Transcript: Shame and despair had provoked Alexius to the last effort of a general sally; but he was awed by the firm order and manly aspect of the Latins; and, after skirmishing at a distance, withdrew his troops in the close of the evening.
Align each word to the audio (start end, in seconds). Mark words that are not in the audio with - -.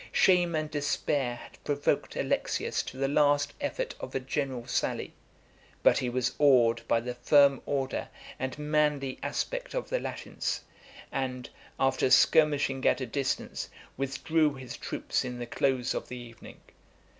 Shame 0.11 0.55
and 0.55 0.71
despair 0.71 1.35
had 1.35 1.63
provoked 1.63 2.15
Alexius 2.15 2.81
to 2.81 2.97
the 2.97 3.07
last 3.07 3.53
effort 3.61 3.93
of 3.99 4.15
a 4.15 4.19
general 4.19 4.65
sally; 4.65 5.13
but 5.83 5.99
he 5.99 6.09
was 6.09 6.33
awed 6.39 6.81
by 6.87 6.99
the 7.01 7.13
firm 7.13 7.61
order 7.67 8.09
and 8.39 8.57
manly 8.57 9.19
aspect 9.21 9.75
of 9.75 9.89
the 9.91 9.99
Latins; 9.99 10.61
and, 11.11 11.51
after 11.79 12.09
skirmishing 12.09 12.83
at 12.87 12.99
a 12.99 13.05
distance, 13.05 13.69
withdrew 13.95 14.55
his 14.55 14.75
troops 14.75 15.23
in 15.23 15.37
the 15.37 15.45
close 15.45 15.93
of 15.93 16.07
the 16.07 16.17
evening. 16.17 16.59